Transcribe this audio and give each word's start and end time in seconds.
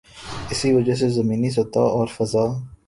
اسی 0.51 0.69
وجہ 0.73 0.95
سے 0.95 1.09
زمینی 1.09 1.49
سطح 1.49 1.85
اور 1.97 2.07
فضا 2.17 2.45